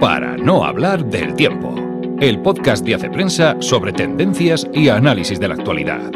Para 0.00 0.36
no 0.36 0.64
hablar 0.64 1.04
del 1.04 1.34
tiempo, 1.34 1.72
el 2.20 2.40
podcast 2.42 2.84
de 2.84 2.96
Hace 2.96 3.10
Prensa 3.10 3.56
sobre 3.60 3.92
tendencias 3.92 4.66
y 4.72 4.88
análisis 4.88 5.38
de 5.38 5.48
la 5.48 5.54
actualidad. 5.54 6.10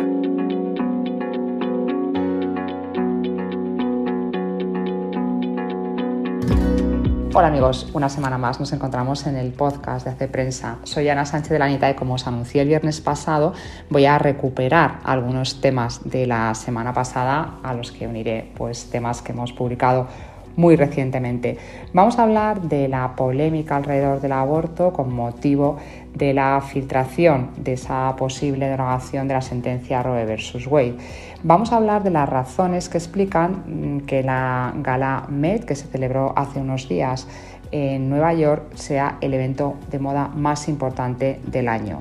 Hola 7.33 7.47
amigos, 7.47 7.89
una 7.93 8.09
semana 8.09 8.37
más 8.37 8.59
nos 8.59 8.73
encontramos 8.73 9.25
en 9.29 9.37
el 9.37 9.53
podcast 9.53 10.05
de 10.05 10.11
Hace 10.11 10.27
Prensa. 10.27 10.79
Soy 10.83 11.09
Ana 11.09 11.25
Sánchez 11.25 11.51
de 11.51 11.61
la 11.61 11.67
Anita 11.67 11.89
y 11.89 11.95
como 11.95 12.15
os 12.15 12.27
anuncié 12.27 12.63
el 12.63 12.69
viernes 12.69 13.01
pasado 13.01 13.55
voy 13.91 14.07
a 14.07 14.19
recuperar 14.19 14.99
algunos 15.05 15.61
temas 15.61 16.01
de 16.03 16.27
la 16.27 16.53
semana 16.57 16.93
pasada 16.93 17.61
a 17.63 17.75
los 17.75 17.93
que 17.93 18.09
uniré 18.09 18.51
pues 18.57 18.91
temas 18.91 19.23
que 19.23 19.31
hemos 19.31 19.53
publicado 19.53 20.09
muy 20.59 20.75
recientemente. 20.75 21.57
Vamos 21.93 22.19
a 22.19 22.25
hablar 22.25 22.63
de 22.63 22.89
la 22.89 23.15
polémica 23.15 23.77
alrededor 23.77 24.21
del 24.21 24.33
aborto 24.33 24.93
con 24.93 25.15
motivo 25.15 25.77
de 26.15 26.35
la 26.35 26.61
filtración 26.61 27.51
de 27.59 27.75
esa 27.75 28.17
posible 28.17 28.69
derogación 28.69 29.29
de 29.29 29.35
la 29.35 29.41
sentencia 29.41 30.03
Roe 30.03 30.25
versus 30.25 30.67
Wade. 30.67 30.97
Vamos 31.45 31.73
a 31.73 31.77
hablar 31.77 32.03
de 32.03 32.11
las 32.11 32.29
razones 32.29 32.89
que 32.89 32.99
explican 32.99 33.99
mm, 34.01 34.01
que 34.01 34.25
la 34.25 34.75
gala 34.79 35.27
Met, 35.29 35.65
que 35.65 35.77
se 35.77 35.87
celebró 35.87 36.33
hace 36.37 36.59
unos 36.59 36.89
días 36.89 37.29
en 37.71 38.11
Nueva 38.11 38.35
York, 38.35 38.75
sea 38.75 39.17
el 39.21 39.35
evento 39.35 39.77
de 39.93 40.01
moda 40.01 40.27
más 40.27 40.69
importante 40.69 41.41
del 41.47 41.69
año. 41.69 42.01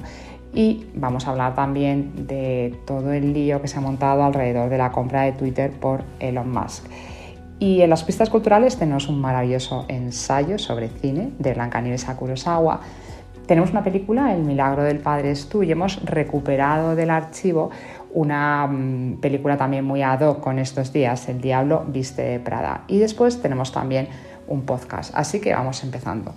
Y 0.52 0.88
vamos 0.96 1.28
a 1.28 1.30
hablar 1.30 1.54
también 1.54 2.26
de 2.26 2.76
todo 2.88 3.14
el 3.14 3.34
lío 3.34 3.62
que 3.62 3.68
se 3.68 3.78
ha 3.78 3.82
montado 3.82 4.24
alrededor 4.24 4.72
de 4.72 4.80
la 4.80 4.92
compra 4.92 5.22
de 5.22 5.34
Twitter 5.34 5.70
por 5.70 6.02
Elon 6.20 6.52
Musk. 6.52 6.88
Y 7.60 7.82
en 7.82 7.90
las 7.90 8.04
pistas 8.04 8.30
culturales 8.30 8.78
tenemos 8.78 9.08
un 9.08 9.20
maravilloso 9.20 9.86
ensayo 9.88 10.60
sobre 10.60 10.90
cine 10.90 11.32
de 11.40 11.54
Blancanieves 11.54 12.05
Kurosawa. 12.05 12.82
Tenemos 13.48 13.72
una 13.72 13.84
película, 13.84 14.34
El 14.34 14.44
milagro 14.44 14.84
del 14.84 14.99
padre 14.99 15.32
es 15.32 15.48
tú, 15.49 15.64
y 15.64 15.72
hemos 15.72 16.04
recuperado 16.04 16.96
del 16.96 17.10
archivo 17.10 17.72
una 18.14 18.68
mm, 18.68 19.20
película 19.20 19.58
también 19.58 19.86
muy 19.86 20.02
ad 20.02 20.22
hoc 20.22 20.40
con 20.40 20.60
estos 20.60 20.91
días, 20.91 21.30
El 21.30 21.41
diablo 21.41 21.86
viste 21.88 22.24
de 22.24 22.40
Prada. 22.40 22.84
Y 22.88 22.99
después 22.99 23.41
tenemos 23.41 23.71
también 23.71 24.08
un 24.48 24.62
podcast. 24.62 25.14
Así 25.16 25.40
que 25.40 25.54
vamos 25.54 25.84
empezando. 25.84 26.34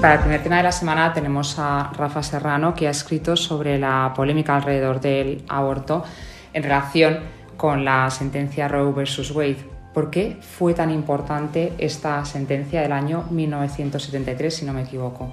Para 0.00 0.14
el 0.14 0.20
primer 0.20 0.42
tema 0.42 0.56
de 0.56 0.62
la 0.62 0.72
semana 0.72 1.12
tenemos 1.12 1.58
a 1.58 1.92
Rafa 1.94 2.22
Serrano, 2.22 2.74
que 2.74 2.88
ha 2.88 2.90
escrito 2.90 3.36
sobre 3.36 3.78
la 3.78 4.12
polémica 4.16 4.56
alrededor 4.56 4.98
del 5.00 5.44
aborto 5.46 6.04
en 6.54 6.62
relación 6.62 7.18
con 7.58 7.84
la 7.84 8.10
sentencia 8.10 8.66
Roe 8.66 8.92
versus 8.92 9.30
Wade. 9.30 9.58
¿Por 9.92 10.10
qué 10.10 10.38
fue 10.40 10.72
tan 10.72 10.90
importante 10.90 11.74
esta 11.76 12.24
sentencia 12.24 12.80
del 12.80 12.92
año 12.92 13.26
1973, 13.30 14.54
si 14.54 14.64
no 14.64 14.72
me 14.72 14.82
equivoco? 14.82 15.32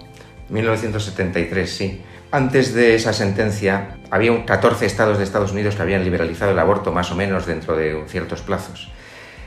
1973, 0.49 1.69
sí. 1.69 2.01
Antes 2.31 2.73
de 2.73 2.95
esa 2.95 3.13
sentencia, 3.13 3.97
había 4.11 4.43
14 4.43 4.85
estados 4.85 5.17
de 5.17 5.23
Estados 5.23 5.53
Unidos 5.53 5.75
que 5.75 5.81
habían 5.81 6.03
liberalizado 6.03 6.51
el 6.51 6.59
aborto 6.59 6.91
más 6.91 7.09
o 7.11 7.15
menos 7.15 7.45
dentro 7.45 7.77
de 7.77 8.03
ciertos 8.07 8.41
plazos. 8.41 8.89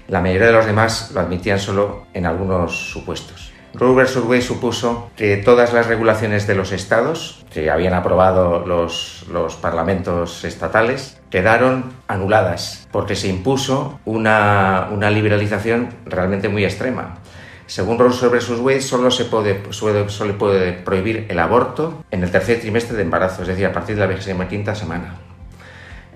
La 0.09 0.23
mayoría 0.23 0.47
de 0.47 0.53
los 0.53 0.65
demás 0.65 1.11
lo 1.13 1.21
admitían 1.21 1.59
solo 1.59 2.07
en 2.15 2.25
algunos 2.25 2.91
supuestos. 2.91 3.50
Roe 3.73 4.05
vs. 4.05 4.17
Wade 4.25 4.43
supuso 4.43 5.11
que 5.17 5.37
todas 5.37 5.73
las 5.73 5.87
regulaciones 5.87 6.47
de 6.47 6.55
los 6.55 6.73
estados 6.73 7.45
que 7.53 7.71
habían 7.71 7.95
aprobado 7.95 8.67
los, 8.67 9.25
parlamentos 9.61 10.45
estatales 10.45 11.21
quedaron 11.31 11.93
anuladas 12.09 12.89
porque 12.91 13.15
se 13.15 13.29
impuso 13.29 14.01
una, 14.05 14.89
una 14.91 15.11
liberalización 15.11 15.91
realmente 16.05 16.49
muy 16.49 16.65
extrema. 16.65 17.19
Según 17.67 18.01
Roe 18.01 18.11
vs. 18.11 18.59
Wade, 18.59 18.81
solo 18.81 19.13
se 19.13 19.27
puede, 19.27 19.73
solo 19.73 20.39
puede 20.39 20.73
prohibir 20.73 21.27
el 21.29 21.39
aborto 21.39 22.05
en 22.11 22.25
el 22.25 22.31
tercer 22.33 22.61
trimestre 22.61 22.97
de 22.97 23.03
embarazo, 23.03 23.43
es 23.43 23.49
decir, 23.49 23.67
a 23.67 23.73
partir 23.73 23.97
de 23.97 24.35
la 24.35 24.49
quinta 24.49 24.75
semana. 24.75 25.15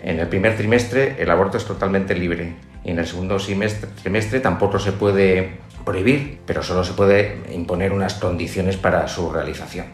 En 0.02 0.18
el 0.18 0.26
primer 0.26 0.56
trimestre 0.56 1.14
el 1.18 1.30
aborto 1.30 1.56
es 1.56 1.64
totalmente 1.64 2.14
libre 2.16 2.54
y 2.84 2.90
en 2.90 2.98
el 2.98 3.06
segundo 3.06 3.38
trimestre 3.38 4.40
tampoco 4.40 4.80
se 4.80 4.92
puede 4.92 5.60
prohibir, 5.84 6.40
pero 6.46 6.62
solo 6.62 6.84
se 6.84 6.94
puede 6.94 7.42
imponer 7.52 7.92
unas 7.92 8.14
condiciones 8.14 8.76
para 8.76 9.06
su 9.08 9.30
realización. 9.30 9.86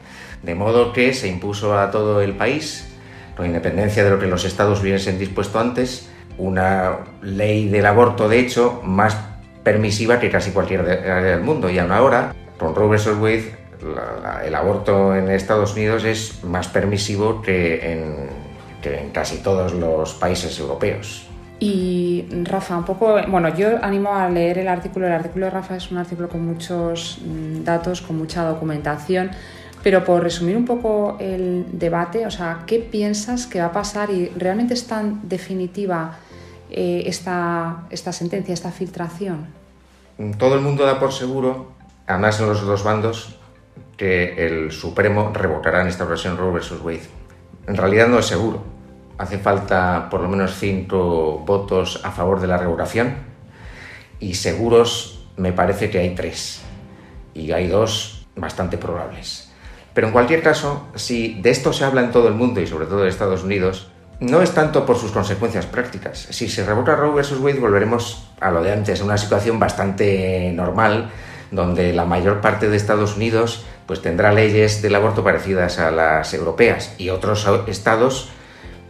De 0.42 0.54
modo 0.54 0.92
que 0.92 1.12
se 1.12 1.28
impuso 1.28 1.78
a 1.78 1.90
todo 1.90 2.20
el 2.22 2.34
país, 2.34 2.86
con 3.36 3.46
independencia 3.46 4.04
de 4.04 4.10
lo 4.10 4.18
que 4.18 4.26
los 4.26 4.44
estados 4.44 4.80
hubiesen 4.80 5.18
dispuesto 5.18 5.58
antes, 5.58 6.08
una 6.38 6.98
ley 7.22 7.68
del 7.68 7.86
aborto, 7.86 8.28
de 8.28 8.38
hecho, 8.38 8.80
más 8.82 9.16
permisiva 9.62 10.18
que 10.18 10.30
casi 10.30 10.52
cualquier 10.52 10.80
área 10.80 11.36
del 11.36 11.42
mundo. 11.42 11.68
Y 11.68 11.78
aún 11.78 11.92
ahora, 11.92 12.34
con 12.58 12.74
Roe 12.74 12.96
vs. 12.96 13.08
El 14.44 14.54
aborto 14.54 15.14
en 15.14 15.30
Estados 15.30 15.72
Unidos 15.72 16.04
es 16.04 16.44
más 16.44 16.68
permisivo 16.68 17.40
que 17.42 17.92
en 17.92 19.10
casi 19.12 19.38
todos 19.38 19.72
los 19.72 20.14
países 20.14 20.58
europeos. 20.58 21.29
Y 21.62 22.25
Rafa, 22.44 22.78
un 22.78 22.84
poco, 22.87 23.21
bueno, 23.28 23.54
yo 23.54 23.84
animo 23.84 24.15
a 24.15 24.31
leer 24.31 24.59
el 24.59 24.69
artículo. 24.69 25.06
El 25.06 25.12
artículo 25.12 25.44
de 25.44 25.50
Rafa 25.50 25.76
es 25.76 25.91
un 25.91 25.98
artículo 25.98 26.31
con 26.31 26.44
muchos 26.44 27.19
mm, 27.22 27.65
datos, 27.65 28.00
con 28.00 28.16
mucha 28.16 28.43
documentación. 28.44 29.31
Pero 29.82 30.03
por 30.03 30.22
resumir 30.22 30.56
un 30.56 30.65
poco 30.65 31.19
el 31.20 31.66
debate, 31.72 32.26
o 32.26 32.31
sea, 32.31 32.65
¿qué 32.66 32.78
piensas 32.78 33.47
que 33.47 33.60
va 33.60 33.66
a 33.66 33.72
pasar 33.72 34.10
y 34.10 34.31
realmente 34.37 34.72
es 34.72 34.87
tan 34.87 35.28
definitiva 35.28 36.19
eh, 36.70 37.03
esta, 37.06 37.84
esta 37.91 38.12
sentencia, 38.12 38.54
esta 38.54 38.70
filtración? 38.70 39.47
Todo 40.38 40.54
el 40.54 40.62
mundo 40.62 40.84
da 40.84 40.99
por 40.99 41.12
seguro, 41.12 41.72
además 42.06 42.41
en 42.41 42.47
los 42.47 42.62
dos 42.62 42.84
bandos, 42.84 43.38
que 43.99 44.47
el 44.47 44.72
Supremo 44.72 45.31
revocará 45.34 45.82
en 45.82 45.88
esta 45.88 46.04
ocasión 46.04 46.38
Roe 46.38 46.53
versus 46.53 46.81
Wade. 46.82 47.09
En 47.66 47.76
realidad 47.76 48.09
no 48.09 48.19
es 48.19 48.26
seguro 48.26 48.79
hace 49.20 49.38
falta 49.38 50.08
por 50.10 50.22
lo 50.22 50.28
menos 50.28 50.56
cinco 50.58 51.42
votos 51.44 52.00
a 52.04 52.10
favor 52.10 52.41
de 52.41 52.47
la 52.47 52.56
regulación 52.56 53.16
y 54.19 54.34
seguros 54.34 55.26
me 55.36 55.53
parece 55.53 55.91
que 55.91 55.98
hay 55.98 56.14
tres 56.14 56.62
y 57.34 57.53
hay 57.53 57.69
dos 57.69 58.26
bastante 58.34 58.78
probables. 58.78 59.53
Pero 59.92 60.06
en 60.06 60.14
cualquier 60.14 60.42
caso, 60.42 60.88
si 60.94 61.34
de 61.42 61.50
esto 61.50 61.75
se 61.75 61.84
habla 61.84 62.00
en 62.00 62.12
todo 62.12 62.28
el 62.28 62.34
mundo 62.34 62.62
y 62.62 62.66
sobre 62.66 62.86
todo 62.86 63.03
en 63.03 63.08
Estados 63.08 63.44
Unidos, 63.44 63.91
no 64.20 64.41
es 64.41 64.53
tanto 64.53 64.86
por 64.86 64.97
sus 64.97 65.12
consecuencias 65.12 65.66
prácticas. 65.66 66.28
Si 66.31 66.48
se 66.48 66.64
revoca 66.64 66.97
Roe 66.97 67.14
versus 67.14 67.41
Wade 67.41 67.60
volveremos 67.60 68.26
a 68.41 68.50
lo 68.50 68.62
de 68.62 68.72
antes, 68.72 69.02
a 69.02 69.04
una 69.04 69.19
situación 69.19 69.58
bastante 69.58 70.50
normal 70.54 71.10
donde 71.50 71.92
la 71.92 72.06
mayor 72.06 72.41
parte 72.41 72.70
de 72.70 72.76
Estados 72.76 73.16
Unidos 73.16 73.64
pues 73.84 74.00
tendrá 74.00 74.32
leyes 74.32 74.81
del 74.81 74.94
aborto 74.94 75.22
parecidas 75.22 75.78
a 75.78 75.91
las 75.91 76.32
europeas 76.32 76.94
y 76.97 77.10
otros 77.10 77.47
estados 77.66 78.31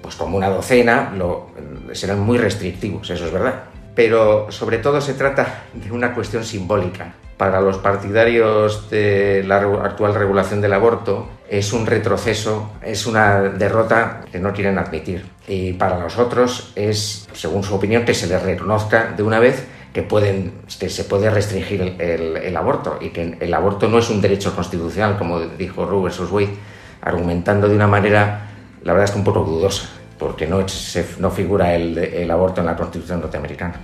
pues 0.02 0.14
como 0.16 0.36
una 0.36 0.48
docena, 0.48 1.12
lo, 1.16 1.50
serán 1.92 2.20
muy 2.20 2.38
restrictivos, 2.38 3.08
eso 3.10 3.26
es 3.26 3.32
verdad. 3.32 3.64
Pero 3.94 4.50
sobre 4.50 4.78
todo 4.78 5.00
se 5.00 5.14
trata 5.14 5.64
de 5.74 5.90
una 5.90 6.14
cuestión 6.14 6.44
simbólica. 6.44 7.14
Para 7.36 7.60
los 7.60 7.78
partidarios 7.78 8.90
de 8.90 9.42
la 9.46 9.56
actual 9.56 10.14
regulación 10.14 10.60
del 10.60 10.74
aborto 10.74 11.28
es 11.48 11.72
un 11.72 11.86
retroceso, 11.86 12.70
es 12.82 13.06
una 13.06 13.40
derrota 13.40 14.20
que 14.30 14.38
no 14.38 14.52
quieren 14.52 14.78
admitir. 14.78 15.24
Y 15.48 15.72
para 15.72 15.98
nosotros 15.98 16.72
es, 16.76 17.28
según 17.32 17.62
su 17.62 17.74
opinión, 17.74 18.04
que 18.04 18.14
se 18.14 18.26
les 18.26 18.42
reconozca 18.42 19.14
de 19.16 19.22
una 19.22 19.38
vez 19.38 19.66
que, 19.92 20.88
se 20.88 21.04
puede 21.04 21.30
restringir 21.30 21.96
el, 21.98 22.56
aborto 22.56 22.98
y 23.00 23.08
que 23.08 23.36
el 23.40 23.52
aborto 23.54 23.88
no 23.88 23.98
es 23.98 24.10
un 24.10 24.20
derecho 24.20 24.54
constitucional, 24.54 25.18
como 25.18 25.40
dijo 25.40 25.84
Robert 25.84 26.14
Wade, 26.30 26.54
argumentando 27.00 27.68
de 27.68 27.74
una 27.74 27.86
manera, 27.86 28.49
la 28.82 28.92
verdad 28.92 29.04
es 29.04 29.10
que 29.12 29.18
un 29.18 29.24
poco 29.24 29.44
dudosa 29.44 29.88
porque 30.18 30.46
no, 30.46 30.64
no 31.18 31.30
figura 31.30 31.74
el, 31.74 32.30
aborto 32.30 32.60
en 32.60 32.66
la 32.66 32.76
Constitución 32.76 33.20
norteamericana. 33.20 33.74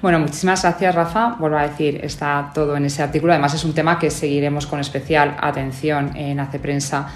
Bueno, 0.00 0.18
muchísimas 0.18 0.62
gracias 0.62 0.94
Rafa. 0.94 1.36
Vuelvo 1.38 1.58
a 1.58 1.68
decir, 1.68 2.00
está 2.02 2.50
todo 2.54 2.74
en 2.76 2.86
ese 2.86 3.02
artículo. 3.02 3.32
Además 3.32 3.54
es 3.54 3.64
un 3.64 3.74
tema 3.74 3.98
que 3.98 4.10
seguiremos 4.10 4.66
con 4.66 4.80
especial 4.80 5.36
atención 5.40 6.16
en 6.16 6.40
Hace 6.40 6.58
Prensa 6.58 7.08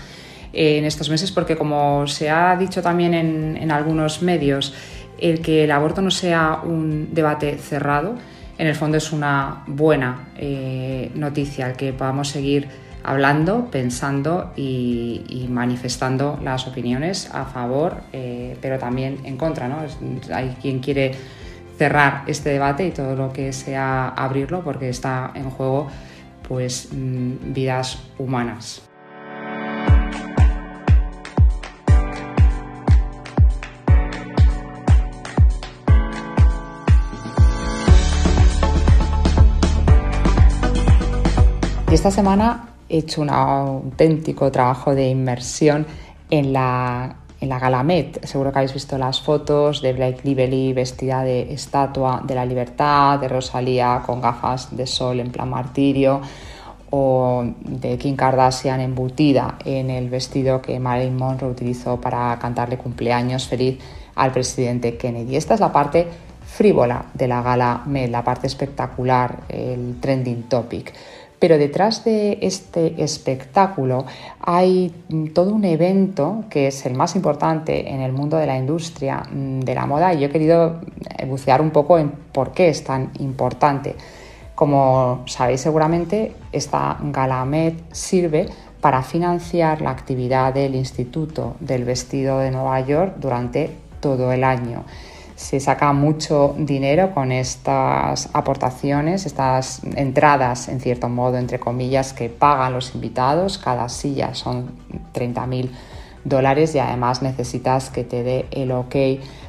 en 0.53 0.85
estos 0.85 1.11
meses 1.11 1.33
porque 1.33 1.57
como 1.57 2.07
se 2.07 2.31
ha 2.31 2.57
dicho 2.57 2.83
también 2.83 3.15
en, 3.15 3.71
algunos 3.71 4.23
medios, 4.23 4.75
el 5.19 5.41
que 5.41 5.65
el 5.65 5.71
aborto 5.71 6.03
no 6.03 6.11
sea 6.11 6.61
un 6.63 7.15
debate 7.15 7.59
cerrado, 7.59 8.17
en 8.59 8.67
el 8.67 8.75
fondo 8.75 8.97
es 8.97 9.13
una 9.13 9.63
buena 9.67 10.29
eh, 10.37 11.11
noticia, 11.15 11.69
el 11.69 11.77
que 11.77 11.93
podamos 11.93 12.29
seguir 12.29 12.69
hablando, 13.09 13.71
pensando 13.71 14.53
y, 14.55 15.47
manifestando 15.49 16.39
las 16.43 16.67
opiniones 16.67 17.31
a 17.33 17.47
favor, 17.47 18.03
eh, 18.13 18.57
pero 18.61 18.79
también 18.79 19.21
en 19.25 19.37
contra. 19.37 19.67
¿no? 19.67 19.79
Hay 20.33 20.57
quien 20.61 20.81
quiere 20.81 21.15
cerrar 21.79 22.25
este 22.27 22.51
debate 22.51 22.87
y 22.87 22.91
todo 22.91 23.17
lo 23.17 23.33
que 23.33 23.53
sea 23.53 24.09
abrirlo 24.09 24.63
porque 24.63 24.91
está 24.91 25.31
en 25.35 25.49
juego 25.49 25.89
pues, 26.47 26.89
mm, 26.93 27.53
vidas 27.55 27.99
humanas. 28.19 28.88
Esta 41.99 42.13
semana 42.13 42.69
he 42.89 42.99
hecho 42.99 43.21
un 43.23 43.29
auténtico 43.29 44.53
trabajo 44.53 44.95
de 44.95 45.09
inmersión 45.09 45.85
en 46.31 46.53
la, 46.53 47.17
en 47.41 47.49
la 47.49 47.59
Galamet. 47.59 48.25
Seguro 48.25 48.53
que 48.53 48.59
habéis 48.61 48.73
visto 48.73 48.97
las 48.99 49.21
fotos 49.21 49.83
de 49.83 49.95
Blake 49.95 50.21
Lively 50.23 50.75
vestida 50.75 51.25
de 51.25 51.53
estatua 51.53 52.23
de 52.25 52.37
la 52.37 52.47
libertad, 52.47 53.19
de 53.19 53.27
Rosalía 53.27 54.05
con 54.07 54.21
gafas 54.21 54.77
de 54.77 54.87
sol 54.87 55.19
en 55.19 55.33
plan 55.33 55.51
martirio 55.51 56.21
o 56.91 57.45
de 57.65 57.99
Kim 57.99 58.15
Kardashian 58.15 58.79
embutida 58.79 59.59
en 59.65 59.91
el 59.91 60.09
vestido 60.09 60.63
que 60.63 60.79
Marilyn 60.79 61.17
Monroe 61.17 61.51
utilizó 61.51 62.01
para 62.01 62.39
cantarle 62.39 62.79
cumpleaños 62.79 63.49
feliz 63.49 63.77
al 64.15 64.31
presidente 64.31 64.97
Kennedy. 64.97 65.35
Esta 65.35 65.55
es 65.55 65.61
la 65.61 65.73
parte 65.73 66.07
frívola 66.47 67.07
de 67.13 67.27
la 67.27 67.43
gala 67.43 67.83
Met, 67.87 68.09
la 68.09 68.23
parte 68.23 68.47
espectacular, 68.47 69.41
el 69.49 69.97
trending 70.01 70.45
topic. 70.45 70.95
Pero 71.39 71.57
detrás 71.57 72.05
de 72.05 72.39
este 72.43 73.03
espectáculo 73.03 74.07
hay 74.41 74.93
todo 75.35 75.53
un 75.55 75.65
evento 75.65 76.45
que 76.51 76.67
es 76.67 76.85
el 76.85 76.95
más 76.95 77.15
importante 77.15 77.91
en 77.91 78.01
el 78.01 78.13
mundo 78.13 78.37
de 78.37 78.47
la 78.47 78.57
industria 78.57 79.23
mm, 79.31 79.61
de 79.61 79.75
la 79.75 79.87
moda 79.87 80.15
y 80.15 80.21
yo 80.21 80.27
he 80.27 80.31
querido 80.31 80.81
bucear 81.27 81.61
un 81.61 81.71
poco 81.71 81.99
en 81.99 82.11
por 82.11 82.53
qué 82.53 82.69
es 82.69 82.83
tan 82.83 83.13
importante. 83.21 83.95
Como 84.55 85.23
sabéis 85.27 85.61
seguramente, 85.61 86.33
esta 86.51 86.99
Galamed 87.01 87.75
sirve 87.93 88.49
para 88.81 89.03
financiar 89.03 89.81
la 89.81 89.91
actividad 89.91 90.53
del 90.53 90.75
Instituto 90.75 91.55
del 91.61 91.85
Vestido 91.85 92.41
de 92.41 92.51
Nueva 92.51 92.81
York 92.81 93.15
durante 93.19 93.71
todo 94.01 94.33
el 94.33 94.43
año 94.43 94.85
se 95.39 95.61
saca 95.61 95.93
mucho 95.93 96.57
dinero 96.59 97.15
con 97.15 97.31
estas 97.31 98.29
aportaciones, 98.33 99.25
estas 99.25 99.83
entradas, 99.95 100.69
en 100.69 100.81
cierto 100.81 101.09
modo, 101.09 101.39
entre 101.39 101.61
comillas, 101.61 102.13
que 102.13 102.29
pagan 102.29 102.73
los 102.73 102.93
invitados. 102.97 103.57
Cada 103.57 103.89
silla 103.89 104.35
son 104.35 104.73
30.000 105.15 105.71
dólares 106.25 106.75
y 106.75 106.81
además 106.81 107.23
necesitas 107.23 107.89
que 107.89 108.03
te 108.03 108.25
dé 108.25 108.47
el 108.51 108.73
OK 108.73 108.97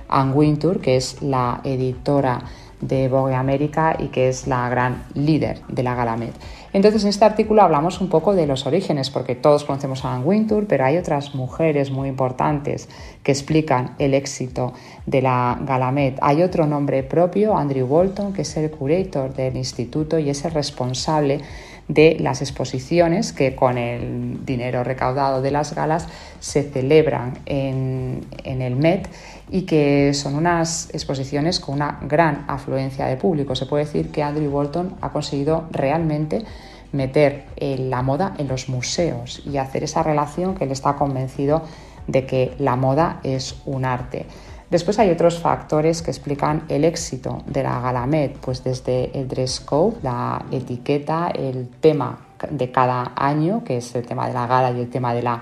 Anne 0.09 0.33
Wintour, 0.33 0.79
que 0.79 0.95
es 0.95 1.23
la 1.23 1.59
editora 1.63 2.43
de 2.81 3.07
Vogue 3.07 3.33
América 3.33 3.95
y 3.97 4.09
que 4.09 4.29
es 4.29 4.45
la 4.45 4.69
gran 4.69 5.05
líder 5.15 5.59
de 5.69 5.81
la 5.81 5.95
Galamed. 5.95 6.33
Entonces, 6.71 7.03
en 7.03 7.09
este 7.09 7.25
artículo 7.25 7.61
hablamos 7.61 7.99
un 7.99 8.09
poco 8.09 8.35
de 8.35 8.45
los 8.45 8.65
orígenes, 8.65 9.09
porque 9.09 9.35
todos 9.35 9.63
conocemos 9.63 10.05
a 10.05 10.13
Anne 10.13 10.25
Wintour, 10.25 10.65
pero 10.67 10.85
hay 10.85 10.97
otras 10.97 11.33
mujeres 11.33 11.89
muy 11.89 12.09
importantes 12.09 12.89
que 13.23 13.31
explican 13.31 13.95
el 13.97 14.13
éxito 14.13 14.73
de 15.05 15.21
la 15.21 15.59
Galamed. 15.61 16.15
Hay 16.21 16.43
otro 16.43 16.67
nombre 16.67 17.01
propio, 17.03 17.57
Andrew 17.57 17.87
Bolton, 17.87 18.33
que 18.33 18.43
es 18.43 18.57
el 18.57 18.69
curator 18.69 19.33
del 19.33 19.57
instituto 19.57 20.19
y 20.19 20.29
es 20.29 20.45
el 20.45 20.51
responsable 20.51 21.41
de 21.89 22.15
las 22.19 22.41
exposiciones 22.41 23.33
que 23.33 23.55
con 23.55 23.77
el 23.77 24.45
dinero 24.45 24.83
recaudado 24.83 25.41
de 25.41 25.51
las 25.51 25.75
galas 25.75 26.07
se 26.39 26.63
celebran 26.63 27.39
en, 27.45 28.25
en 28.43 28.61
el 28.61 28.75
Met 28.75 29.09
y 29.49 29.63
que 29.63 30.13
son 30.13 30.35
unas 30.35 30.89
exposiciones 30.93 31.59
con 31.59 31.75
una 31.75 31.99
gran 32.03 32.45
afluencia 32.47 33.07
de 33.07 33.17
público. 33.17 33.55
Se 33.55 33.65
puede 33.65 33.85
decir 33.85 34.11
que 34.11 34.23
Andrew 34.23 34.51
Bolton 34.51 34.95
ha 35.01 35.11
conseguido 35.11 35.67
realmente 35.71 36.45
meter 36.91 37.45
la 37.59 38.01
moda 38.01 38.33
en 38.37 38.47
los 38.47 38.69
museos 38.69 39.41
y 39.45 39.57
hacer 39.57 39.83
esa 39.83 40.03
relación 40.03 40.55
que 40.55 40.63
él 40.65 40.71
está 40.71 40.95
convencido 40.95 41.63
de 42.07 42.25
que 42.25 42.53
la 42.59 42.75
moda 42.75 43.19
es 43.23 43.55
un 43.65 43.85
arte. 43.85 44.25
Después 44.69 44.99
hay 44.99 45.09
otros 45.09 45.39
factores 45.39 46.03
que 46.03 46.11
explican 46.11 46.63
el 46.69 46.85
éxito 46.85 47.41
de 47.47 47.63
la 47.63 47.79
Galamet, 47.79 48.37
pues 48.37 48.63
desde 48.63 49.17
el 49.19 49.27
dress 49.27 49.59
code, 49.61 49.97
la 50.03 50.45
etiqueta, 50.51 51.31
el 51.33 51.69
tema 51.79 52.19
de 52.51 52.71
cada 52.71 53.13
año, 53.15 53.63
que 53.63 53.77
es 53.77 53.95
el 53.95 54.05
tema 54.05 54.27
de 54.27 54.33
la 54.33 54.45
gala 54.45 54.71
y 54.71 54.79
el 54.79 54.89
tema 54.89 55.15
de 55.15 55.23
la 55.23 55.41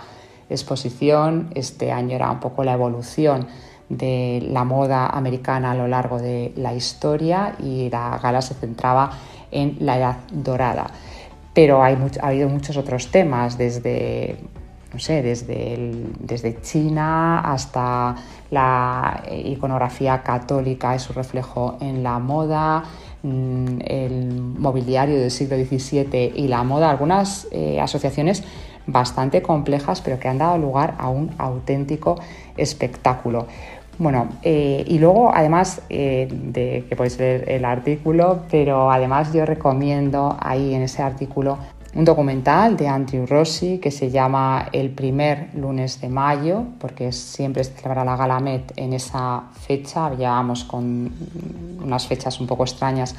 exposición. 0.50 1.50
Este 1.56 1.92
año 1.92 2.16
era 2.16 2.32
un 2.32 2.40
poco 2.40 2.64
la 2.64 2.74
evolución 2.74 3.48
de 3.90 4.46
la 4.50 4.64
moda 4.64 5.08
americana 5.08 5.72
a 5.72 5.76
lo 5.76 5.88
largo 5.88 6.20
de 6.20 6.54
la 6.56 6.74
historia 6.74 7.56
y 7.60 7.90
la 7.90 8.20
gala 8.22 8.42
se 8.42 8.54
centraba 8.54 9.12
en 9.52 9.78
la 9.82 9.98
edad 9.98 10.18
dorada. 10.32 10.88
Pero 11.54 11.84
ha 11.84 11.88
habido 11.88 12.50
muchos 12.50 12.78
otros 12.78 13.10
temas, 13.12 13.58
desde, 13.58 14.38
sé, 15.00 15.22
desde, 15.22 15.94
desde 16.20 16.62
China 16.62 17.40
hasta 17.40 18.16
la 18.52 19.24
iconografía 19.44 20.22
católica 20.22 20.96
y 20.96 21.00
su 21.00 21.14
reflejo 21.14 21.78
en 21.82 22.04
la 22.04 22.20
moda, 22.20 22.84
mm, 23.24 23.80
el 23.86 24.32
mobiliario 24.58 25.20
del 25.20 25.32
siglo 25.32 25.58
XVII 25.58 26.34
y 26.36 26.48
la 26.48 26.64
moda, 26.64 26.90
algunas 26.90 27.48
eh, 27.52 27.80
asociaciones 27.82 28.44
bastante 28.88 29.42
complejas, 29.42 30.02
pero 30.02 30.20
que 30.20 30.28
han 30.28 30.38
dado 30.38 30.58
lugar 30.58 30.96
a 30.98 31.10
un 31.10 31.32
auténtico 31.38 32.20
espectáculo. 32.56 33.48
Bueno, 34.00 34.30
eh, 34.44 34.84
y 34.88 35.00
luego 35.00 35.32
además 35.34 35.82
eh, 35.90 36.28
de 36.32 36.86
que 36.88 36.96
podéis 36.96 37.18
leer 37.18 37.50
el 37.50 37.66
artículo, 37.66 38.44
pero 38.50 38.92
además 38.92 39.34
yo 39.34 39.44
recomiendo 39.46 40.38
ahí 40.40 40.76
en 40.76 40.84
ese 40.84 41.02
artículo 41.02 41.58
un 41.98 42.06
documental 42.06 42.78
de 42.78 42.88
Andrew 42.88 43.26
Rossi 43.26 43.80
que 43.80 43.90
se 43.90 44.12
llama 44.12 44.70
El 44.72 44.92
primer 44.92 45.50
lunes 45.56 46.00
de 46.00 46.10
mayo, 46.10 46.64
porque 46.80 47.12
siempre 47.12 47.64
se 47.64 47.74
celebra 47.74 48.06
la 48.06 48.16
Galamet 48.16 48.72
en 48.76 48.94
esa 48.94 49.46
fecha, 49.66 50.14
llevamos 50.14 50.64
con 50.64 51.12
unas 51.84 52.06
fechas 52.06 52.40
un 52.40 52.46
poco 52.46 52.66
extrañas 52.66 53.16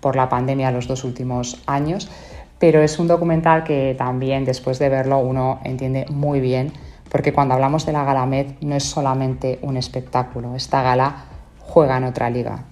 por 0.00 0.14
la 0.14 0.28
pandemia 0.28 0.70
los 0.70 0.86
dos 0.86 1.02
últimos 1.02 1.60
años, 1.66 2.08
pero 2.60 2.80
es 2.80 3.00
un 3.00 3.08
documental 3.08 3.64
que 3.64 3.96
también 3.98 4.44
después 4.44 4.78
de 4.78 4.88
verlo 4.88 5.18
uno 5.18 5.58
entiende 5.64 6.06
muy 6.08 6.40
bien 6.40 6.72
porque 7.10 7.32
cuando 7.32 7.54
hablamos 7.54 7.86
de 7.86 7.92
la 7.92 8.04
Gala 8.04 8.24
Med 8.24 8.52
no 8.60 8.76
es 8.76 8.84
solamente 8.84 9.58
un 9.62 9.76
espectáculo, 9.76 10.54
esta 10.54 10.80
gala 10.80 11.24
juega 11.58 11.96
en 11.96 12.04
otra 12.04 12.30
liga. 12.30 12.66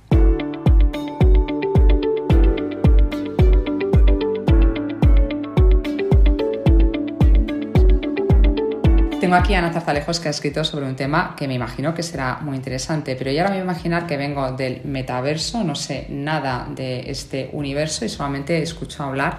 Tengo 9.30 9.42
aquí 9.44 9.54
Ana 9.54 9.72
Zarzalejos 9.72 10.18
que 10.18 10.26
ha 10.26 10.32
escrito 10.32 10.64
sobre 10.64 10.86
un 10.86 10.96
tema 10.96 11.36
que 11.36 11.46
me 11.46 11.54
imagino 11.54 11.94
que 11.94 12.02
será 12.02 12.40
muy 12.40 12.56
interesante, 12.56 13.14
pero 13.14 13.30
yo 13.30 13.42
ahora 13.42 13.50
me 13.50 13.60
voy 13.60 13.68
a 13.68 13.72
imaginar 13.72 14.04
que 14.08 14.16
vengo 14.16 14.50
del 14.50 14.80
metaverso, 14.82 15.62
no 15.62 15.76
sé 15.76 16.08
nada 16.10 16.66
de 16.68 17.08
este 17.08 17.48
universo 17.52 18.04
y 18.04 18.08
solamente 18.08 18.60
escucho 18.60 19.04
hablar 19.04 19.36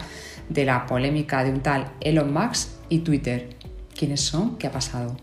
de 0.47 0.63
la 0.63 0.85
polémica 0.85 1.43
de 1.43 1.51
un 1.51 1.59
tal 1.59 1.91
Elon 1.99 2.31
Musk 2.31 2.69
y 2.87 2.99
Twitter. 2.99 3.49
¿Quiénes 3.93 4.21
son? 4.21 4.57
¿Qué 4.57 4.67
ha 4.67 4.71
pasado? 4.71 5.17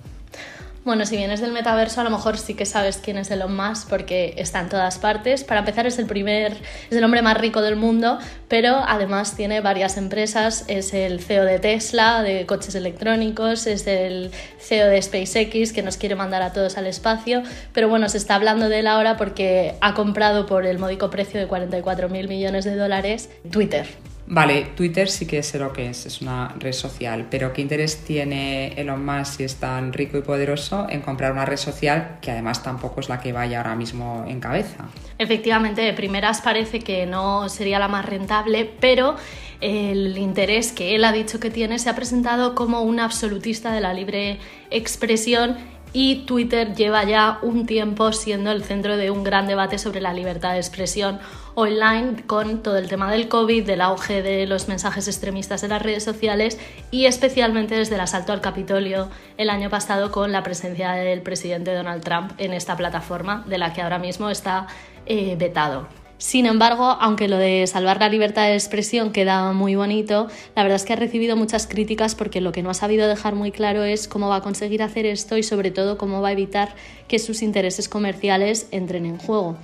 Bueno, 0.85 1.05
si 1.05 1.17
vienes 1.17 1.41
del 1.41 1.53
metaverso, 1.53 2.01
a 2.01 2.05
lo 2.05 2.11
mejor 2.11 2.39
sí 2.39 2.55
que 2.55 2.65
sabes 2.65 2.97
quién 2.97 3.19
es 3.19 3.31
Elon 3.31 3.55
Musk 3.55 3.89
porque 3.89 4.35
está 4.39 4.61
en 4.61 4.69
todas 4.69 4.99
partes. 4.99 5.45
Para 5.45 5.61
empezar, 5.61 5.87
es 5.87 5.99
el 5.99 6.07
primer, 6.07 6.53
es 6.91 6.97
el 6.97 7.05
hombre 7.05 7.21
más 7.21 7.37
rico 7.37 7.61
del 7.61 7.77
mundo, 7.77 8.19
pero 8.49 8.77
además 8.87 9.37
tiene 9.37 9.61
varias 9.61 9.99
empresas. 9.99 10.65
Es 10.69 10.95
el 10.95 11.21
CEO 11.21 11.45
de 11.45 11.59
Tesla, 11.59 12.23
de 12.23 12.47
coches 12.47 12.75
electrónicos, 12.75 13.67
es 13.67 13.87
el 13.87 14.31
CEO 14.59 14.89
de 14.89 15.03
SpaceX, 15.03 15.73
que 15.73 15.83
nos 15.83 15.99
quiere 15.99 16.15
mandar 16.15 16.43
a 16.43 16.53
todos 16.53 16.79
al 16.79 16.87
espacio. 16.87 17.43
Pero 17.75 17.89
bueno, 17.89 18.09
se 18.09 18.17
está 18.17 18.37
hablando 18.37 18.69
de 18.71 18.79
él 18.79 18.87
ahora 18.87 19.17
porque 19.19 19.75
ha 19.81 19.93
comprado 19.95 20.47
por 20.47 20.65
el 20.65 20.79
módico 20.79 21.11
precio 21.11 21.39
de 21.39 21.47
44 21.49 22.09
mil 22.09 22.29
millones 22.29 22.65
de 22.65 22.77
dólares 22.77 23.29
Twitter. 23.51 24.08
Vale, 24.31 24.73
Twitter 24.77 25.09
sí 25.09 25.27
que 25.27 25.43
sé 25.43 25.59
lo 25.59 25.73
que 25.73 25.89
es, 25.89 26.05
es 26.05 26.21
una 26.21 26.55
red 26.59 26.73
social, 26.73 27.27
pero 27.31 27.55
¿qué 27.55 27.63
interés 27.63 28.05
tiene 28.05 28.75
Elon 28.75 29.03
Musk 29.03 29.39
si 29.39 29.45
es 29.45 29.57
tan 29.57 29.91
rico 29.95 30.19
y 30.19 30.23
poderoso 30.23 30.87
en 30.91 31.01
comprar 31.01 31.33
una 31.33 31.47
red 31.47 31.57
social 31.57 32.19
que 32.21 32.31
además 32.31 32.63
tampoco 32.63 33.01
es 33.01 33.09
la 33.09 33.21
que 33.21 33.33
vaya 33.33 33.59
ahora 33.59 33.75
mismo 33.75 34.27
en 34.29 34.39
cabeza? 34.39 34.85
Efectivamente, 35.17 35.81
de 35.81 35.95
primeras 35.95 36.43
parece 36.43 36.81
que 36.81 37.07
no 37.07 37.49
sería 37.49 37.79
la 37.79 37.89
más 37.89 38.05
rentable, 38.05 38.71
pero 38.79 39.17
el 39.63 40.19
interés 40.19 40.73
que 40.73 40.95
él 40.95 41.05
ha 41.05 41.13
dicho 41.13 41.41
que 41.41 41.51
tiene 41.51 41.79
se 41.79 41.89
ha 41.89 41.97
presentado 41.97 42.55
como 42.55 42.83
un 42.83 43.01
absolutista 43.01 43.73
de 43.73 43.81
la 43.81 43.95
libre 43.95 44.39
expresión 44.71 45.57
y 45.93 46.27
Twitter 46.27 46.75
lleva 46.75 47.05
ya 47.05 47.39
un 47.43 47.67
tiempo 47.67 48.13
siendo 48.13 48.51
el 48.51 48.65
centro 48.65 48.97
de 48.97 49.11
un 49.11 49.25
gran 49.25 49.47
debate 49.47 49.79
sobre 49.79 50.01
la 50.01 50.13
libertad 50.13 50.53
de 50.53 50.59
expresión 50.59 51.19
online 51.55 52.25
con 52.27 52.63
todo 52.63 52.77
el 52.77 52.89
tema 52.89 53.11
del 53.11 53.29
COVID, 53.29 53.67
del 53.67 53.81
auge 53.81 54.23
de 54.23 54.47
los 54.47 54.69
mensajes 54.69 55.09
extremistas 55.09 55.63
en 55.65 55.71
las 55.71 55.83
redes 55.83 56.05
sociales 56.05 56.59
y 56.91 57.07
especialmente 57.07 57.75
desde 57.75 57.97
el 57.97 58.01
asalto 58.01 58.33
al 58.33 58.41
Capitolio 58.41 59.09
el 59.37 59.51
año 59.51 59.71
pasado 59.71 60.13
con 60.13 60.31
la 60.31 60.43
presencia 60.43 60.93
del 60.93 61.23
presidente 61.23 61.75
Donald 61.75 62.05
Trump 62.05 62.33
en 62.39 62.53
esta 62.53 62.77
plataforma 62.77 63.45
de 63.47 63.59
la 63.59 63.73
que 63.73 63.83
ahora 63.83 63.99
mismo 63.99 64.31
está 64.31 64.67
eh, 65.07 65.37
vetado. 65.37 65.89
Sin 66.19 66.47
embargo, 66.47 66.85
aunque 67.01 67.29
lo 67.29 67.37
de 67.37 67.65
salvar 67.69 68.01
la 68.01 68.09
libertad 68.09 68.49
de 68.49 68.55
expresión 68.55 69.13
queda 69.13 69.53
muy 69.53 69.77
bonito, 69.77 70.27
la 70.57 70.65
verdad 70.65 70.75
es 70.75 70.85
que 70.85 70.93
ha 70.93 70.97
recibido 70.97 71.37
muchas 71.37 71.69
críticas 71.69 72.17
porque 72.17 72.41
lo 72.41 72.51
que 72.51 72.61
no 72.61 72.71
ha 72.71 72.75
sabido 72.75 73.07
dejar 73.07 73.37
muy 73.37 73.53
claro 73.53 73.85
es 73.85 74.09
cómo 74.09 74.29
va 74.29 74.37
a 74.37 74.43
conseguir 74.43 74.83
hacer 74.83 75.07
esto 75.07 75.37
y 75.37 75.45
sobre 75.45 75.71
todo 75.71 75.97
cómo 75.97 76.21
va 76.21 76.31
a 76.31 76.33
evitar 76.33 76.75
que 77.07 77.21
sus 77.21 77.41
intereses 77.41 77.89
comerciales 77.89 78.67
entren 78.73 79.07
en 79.07 79.17
juego. 79.17 79.57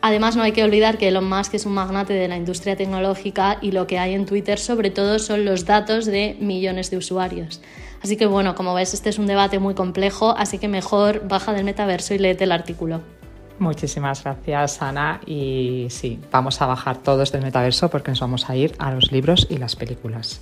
Además, 0.00 0.34
no 0.34 0.42
hay 0.42 0.52
que 0.52 0.64
olvidar 0.64 0.96
que 0.96 1.08
Elon 1.08 1.28
Musk 1.28 1.52
es 1.54 1.66
un 1.66 1.74
magnate 1.74 2.14
de 2.14 2.28
la 2.28 2.38
industria 2.38 2.74
tecnológica 2.74 3.58
y 3.60 3.72
lo 3.72 3.86
que 3.86 3.98
hay 3.98 4.14
en 4.14 4.24
Twitter 4.24 4.58
sobre 4.58 4.90
todo 4.90 5.18
son 5.18 5.44
los 5.44 5.66
datos 5.66 6.06
de 6.06 6.36
millones 6.40 6.90
de 6.90 6.96
usuarios. 6.96 7.60
Así 8.00 8.16
que 8.16 8.24
bueno, 8.24 8.54
como 8.54 8.72
ves, 8.72 8.94
este 8.94 9.10
es 9.10 9.18
un 9.18 9.26
debate 9.26 9.58
muy 9.58 9.74
complejo, 9.74 10.34
así 10.38 10.56
que 10.56 10.68
mejor 10.68 11.28
baja 11.28 11.52
del 11.52 11.64
metaverso 11.64 12.14
y 12.14 12.18
léete 12.18 12.44
el 12.44 12.52
artículo. 12.52 13.17
Muchísimas 13.58 14.22
gracias, 14.22 14.82
Ana. 14.82 15.20
Y 15.26 15.88
sí, 15.90 16.20
vamos 16.30 16.62
a 16.62 16.66
bajar 16.66 16.98
todos 16.98 17.32
del 17.32 17.42
metaverso 17.42 17.90
porque 17.90 18.10
nos 18.10 18.20
vamos 18.20 18.48
a 18.48 18.56
ir 18.56 18.74
a 18.78 18.92
los 18.92 19.10
libros 19.10 19.46
y 19.50 19.58
las 19.58 19.76
películas. 19.76 20.40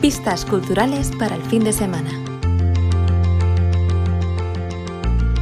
Pistas 0.00 0.46
culturales 0.46 1.12
para 1.18 1.36
el 1.36 1.42
fin 1.42 1.62
de 1.62 1.74
semana. 1.74 2.29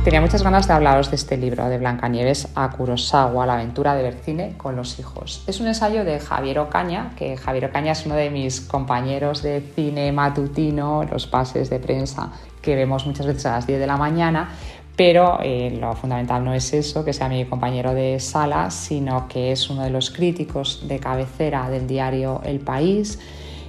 Tenía 0.09 0.23
muchas 0.23 0.43
ganas 0.43 0.67
de 0.67 0.73
hablaros 0.73 1.11
de 1.11 1.17
este 1.17 1.37
libro 1.37 1.69
de 1.69 1.77
Blancanieves 1.77 2.49
a 2.55 2.71
Kurosawa, 2.71 3.45
La 3.45 3.53
aventura 3.53 3.95
de 3.95 4.03
ver 4.03 4.15
cine 4.15 4.55
con 4.57 4.75
los 4.75 4.99
hijos. 4.99 5.45
Es 5.47 5.61
un 5.61 5.67
ensayo 5.67 6.03
de 6.03 6.19
Javier 6.19 6.61
Ocaña, 6.61 7.13
que 7.15 7.37
Javier 7.37 7.67
Ocaña 7.67 7.93
es 7.93 8.07
uno 8.07 8.15
de 8.15 8.31
mis 8.31 8.63
compañeros 8.63 9.43
de 9.43 9.61
cine 9.61 10.11
matutino, 10.13 11.05
los 11.05 11.27
pases 11.27 11.69
de 11.69 11.79
prensa 11.79 12.33
que 12.63 12.75
vemos 12.75 13.05
muchas 13.05 13.27
veces 13.27 13.45
a 13.45 13.57
las 13.57 13.67
10 13.67 13.81
de 13.81 13.87
la 13.87 13.99
mañana, 13.99 14.49
pero 14.97 15.41
eh, 15.43 15.77
lo 15.79 15.95
fundamental 15.95 16.43
no 16.43 16.55
es 16.55 16.73
eso, 16.73 17.05
que 17.05 17.13
sea 17.13 17.29
mi 17.29 17.45
compañero 17.45 17.93
de 17.93 18.19
sala, 18.19 18.71
sino 18.71 19.29
que 19.29 19.53
es 19.53 19.69
uno 19.69 19.83
de 19.83 19.91
los 19.91 20.11
críticos 20.11 20.89
de 20.89 21.01
cabecera 21.01 21.69
del 21.69 21.87
diario 21.87 22.41
El 22.47 22.61
País 22.61 23.19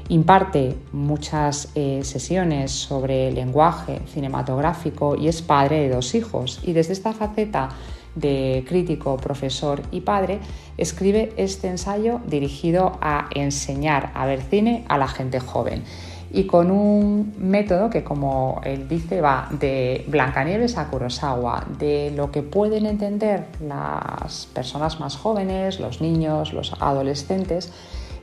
Imparte 0.09 0.75
muchas 0.91 1.69
eh, 1.75 2.01
sesiones 2.03 2.71
sobre 2.71 3.31
lenguaje 3.31 4.01
cinematográfico 4.11 5.15
y 5.15 5.27
es 5.27 5.43
padre 5.43 5.81
de 5.81 5.89
dos 5.89 6.15
hijos. 6.15 6.61
Y 6.63 6.73
desde 6.73 6.93
esta 6.93 7.13
faceta 7.13 7.69
de 8.15 8.65
crítico, 8.67 9.17
profesor 9.17 9.83
y 9.91 10.01
padre, 10.01 10.39
escribe 10.77 11.31
este 11.37 11.67
ensayo 11.67 12.21
dirigido 12.27 12.97
a 13.01 13.29
enseñar 13.35 14.11
a 14.15 14.25
ver 14.25 14.41
cine 14.41 14.83
a 14.89 14.97
la 14.97 15.07
gente 15.07 15.39
joven. 15.39 15.83
Y 16.31 16.45
con 16.45 16.71
un 16.71 17.33
método 17.37 17.91
que, 17.91 18.03
como 18.03 18.61
él 18.63 18.87
dice, 18.87 19.21
va 19.21 19.47
de 19.51 20.05
Blancanieves 20.07 20.77
a 20.77 20.87
Kurosawa, 20.87 21.65
de 21.77 22.11
lo 22.15 22.31
que 22.31 22.41
pueden 22.43 22.87
entender 22.87 23.45
las 23.67 24.47
personas 24.47 24.99
más 24.99 25.17
jóvenes, 25.17 25.79
los 25.79 26.01
niños, 26.01 26.53
los 26.53 26.73
adolescentes, 26.79 27.71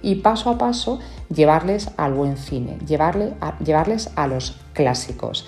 y 0.06 0.14
paso 0.14 0.50
a 0.50 0.56
paso 0.56 1.00
llevarles 1.34 1.90
al 1.96 2.14
buen 2.14 2.36
cine, 2.36 2.78
llevarle 2.86 3.34
llevarles 3.58 4.10
a 4.14 4.28
los 4.28 4.56
clásicos. 4.72 5.44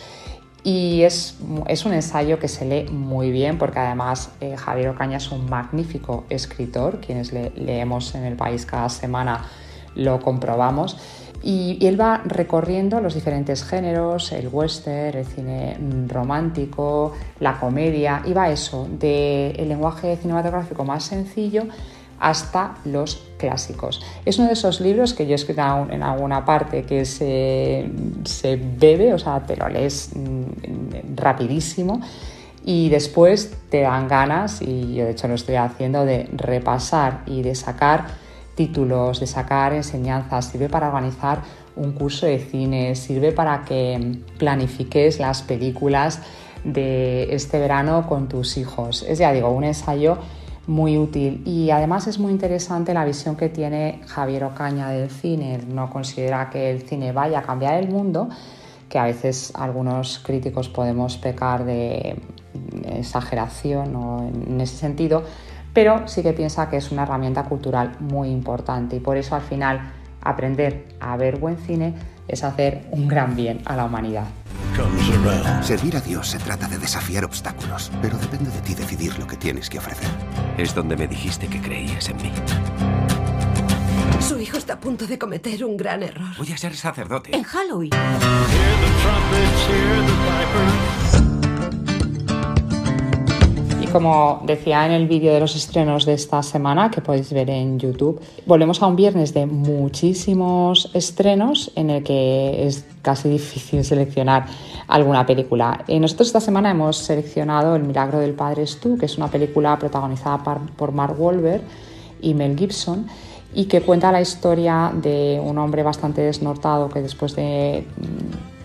Y 0.65 1.03
es, 1.03 1.37
un 1.41 1.93
ensayo 1.95 2.41
que 2.41 2.49
se 2.49 2.65
lee 2.65 2.91
muy 2.91 3.31
bien 3.31 3.57
porque 3.57 3.79
además 3.79 4.33
eh, 4.41 4.57
Javier 4.57 4.89
Ocaña 4.89 5.19
es 5.19 5.31
un 5.31 5.49
magnífico 5.49 6.25
escritor, 6.29 6.99
quienes 6.99 7.33
le, 7.33 7.51
leemos 7.51 8.17
en 8.17 8.25
el 8.25 8.35
país 8.35 8.67
cada 8.67 8.89
semana 8.89 9.45
lo 9.95 10.21
comprobamos. 10.21 10.97
Y, 11.41 11.79
él 11.87 11.99
va 11.99 12.23
recorriendo 12.25 13.01
los 13.01 13.15
diferentes 13.15 13.63
géneros, 13.63 14.33
el 14.33 14.49
western, 14.49 15.19
el 15.19 15.25
cine 15.25 15.79
romántico, 16.09 17.13
la 17.39 17.61
comedia, 17.61 18.23
y 18.27 18.33
va 18.33 18.51
eso, 18.51 18.89
del 18.91 19.69
lenguaje 19.69 20.17
cinematográfico 20.17 20.85
más 20.85 21.05
sencillo 21.05 21.69
hasta 22.21 22.75
los 22.85 23.23
clásicos. 23.39 24.03
Es 24.25 24.39
uno 24.39 24.49
de 24.49 24.55
esos 24.55 24.81
libros 24.81 25.15
que 25.15 25.27
yo 25.27 25.33
he 25.33 25.35
escrito 25.35 25.63
en 25.91 26.03
alguna 26.03 26.45
parte 26.45 26.83
que 26.83 27.05
se, 27.05 27.91
bebe, 28.79 29.15
o 29.15 29.19
sea, 29.19 29.41
te 29.41 29.57
lo 29.57 29.69
lees 29.69 30.11
mm, 30.15 31.17
rapidísimo 31.17 32.01
y 32.65 32.89
después 32.89 33.55
te 33.71 33.83
dan 33.83 34.09
ganas, 34.09 34.61
y 34.61 34.95
yo 34.95 35.05
de 35.05 35.13
hecho 35.13 35.29
lo 35.29 35.35
estoy 35.35 35.55
haciendo, 35.55 36.05
de 36.05 36.29
repasar 36.33 37.23
y 37.27 37.43
de 37.43 37.55
sacar 37.55 38.07
títulos, 38.55 39.21
de 39.21 39.27
sacar 39.27 39.73
enseñanzas, 39.73 40.47
sirve 40.47 40.69
para 40.69 40.89
organizar 40.89 41.41
un 41.77 41.93
curso 41.93 42.27
de 42.27 42.41
cine, 42.41 42.95
sirve 42.97 43.33
para 43.33 43.65
que 43.65 44.19
planifiques 44.37 45.21
las 45.21 45.43
películas 45.43 46.21
de 46.65 47.35
este 47.35 47.59
verano 47.59 48.07
con 48.09 48.29
tus 48.29 48.57
hijos. 48.57 49.05
Es 49.09 49.19
ya 49.19 49.33
digo, 49.33 49.49
un 49.51 49.65
ensayo 49.65 50.19
muy 50.69 50.99
útil 50.99 51.43
y 51.47 51.71
además 51.71 52.07
es 52.07 52.19
muy 52.19 52.31
interesante 52.31 52.93
la 52.95 53.05
visión 53.05 53.37
que 53.37 53.49
tiene 53.49 54.03
Javier 54.07 54.45
Ocaña 54.45 54.91
del 54.91 55.11
cine. 55.11 55.59
No 55.67 55.91
considera 55.91 56.51
que 56.51 56.71
el 56.71 56.83
cine 56.83 57.11
vaya 57.13 57.41
a 57.41 57.43
cambiar 57.43 57.75
el 57.75 57.89
mundo, 57.89 58.29
que 58.89 58.99
a 58.99 59.05
veces 59.05 59.51
algunos 59.55 60.19
críticos 60.21 60.69
podemos 60.69 61.17
pecar 61.17 61.65
de 61.65 62.21
exageración 62.87 64.31
en 64.47 64.61
ese 64.61 64.77
sentido, 64.77 65.25
pero 65.73 66.07
sí 66.07 66.23
que 66.23 66.35
piensa 66.35 66.69
que 66.69 66.77
es 66.77 66.93
una 66.93 67.05
herramienta 67.05 67.45
cultural 67.45 67.97
muy 68.01 68.29
importante 68.29 68.97
y 68.97 69.01
por 69.01 69.17
eso 69.17 69.35
al 69.35 69.43
final 69.43 69.81
aprender 70.23 70.89
a 71.01 71.17
ver 71.17 71.39
buen 71.39 71.57
cine 71.57 71.95
es 72.27 72.45
hacer 72.45 72.87
un 72.91 73.09
gran 73.09 73.35
bien 73.35 73.63
a 73.65 73.75
la 73.75 73.87
humanidad. 73.87 74.25
Servir 75.63 75.97
a 75.97 76.01
Dios 76.01 76.29
se 76.29 76.39
trata 76.39 76.69
de 76.69 76.79
desafiar 76.79 77.25
obstáculos, 77.25 77.91
pero 78.01 78.17
depende 78.19 78.51
de 78.51 78.61
ti 78.61 78.75
decidir 78.75 79.19
lo 79.19 79.27
que 79.27 79.37
tienes 79.37 79.69
que 79.69 79.79
ofrecer. 79.79 80.09
Es 80.57 80.75
donde 80.75 80.97
me 80.97 81.07
dijiste 81.07 81.49
que 81.49 81.61
creías 81.61 82.09
en 82.09 82.17
mí. 82.19 82.33
Su 84.21 84.39
hijo 84.39 84.57
está 84.59 84.75
a 84.75 84.81
punto 84.81 85.07
de 85.07 85.19
cometer 85.19 85.65
un 85.65 85.77
gran 85.77 86.03
error. 86.03 86.37
Voy 86.37 86.53
a 86.53 86.57
ser 86.57 86.77
sacerdote. 86.77 87.35
En 87.35 87.43
Halloween. 87.45 87.91
Como 93.99 94.41
decía 94.45 94.87
en 94.87 94.93
el 94.93 95.09
vídeo 95.09 95.35
de 95.35 95.41
los 95.41 95.57
estrenos 95.57 96.07
de 96.07 96.13
esta 96.13 96.41
semana, 96.45 96.89
que 96.89 97.01
podéis 97.01 97.33
ver 97.33 97.51
en 97.51 97.81
YouTube, 97.81 98.21
volvemos 98.47 98.81
a 98.81 98.87
un 98.87 98.95
viernes 98.95 99.35
de 99.35 99.45
muchísimos 99.45 100.89
estrenos 100.95 101.73
en 101.75 101.91
el 101.91 102.05
que 102.05 102.65
es 102.65 102.85
casi 103.03 103.29
difícil 103.29 103.85
seleccionar 103.85 104.47
alguna 104.87 105.27
película. 105.27 105.83
Eh, 105.89 105.99
nosotros 105.99 106.29
esta 106.29 106.41
semana 106.41 106.71
hemos 106.71 106.97
seleccionado 106.97 107.75
El 107.75 107.83
milagro 107.83 108.21
del 108.21 108.35
padre 108.35 108.69
Stu, 108.69 108.97
que 108.99 109.07
es 109.07 109.17
una 109.17 109.27
película 109.27 109.77
protagonizada 109.77 110.45
por 110.77 110.93
Mark 110.93 111.21
Wahlberg 111.21 111.63
y 112.23 112.35
Mel 112.35 112.57
Gibson 112.57 113.09
y 113.53 113.65
que 113.65 113.81
cuenta 113.81 114.13
la 114.13 114.21
historia 114.21 114.93
de 114.95 115.43
un 115.45 115.59
hombre 115.59 115.83
bastante 115.83 116.21
desnortado 116.21 116.89
que 116.89 117.03
después 117.03 117.35
de 117.35 117.85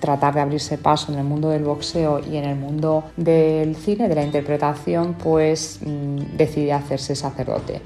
tratar 0.03 0.33
de 0.33 0.41
abrirse 0.41 0.77
paso 0.77 1.13
en 1.13 1.19
el 1.19 1.23
mundo 1.23 1.49
del 1.49 1.63
boxeo 1.63 2.19
y 2.19 2.35
en 2.35 2.43
el 2.43 2.57
mundo 2.57 3.05
del 3.15 3.73
cine, 3.77 4.09
de 4.09 4.15
la 4.15 4.23
interpretación, 4.25 5.13
pues 5.13 5.79
mm, 5.81 6.35
decide 6.35 6.73
hacerse 6.73 7.15
sacerdote. 7.15 7.79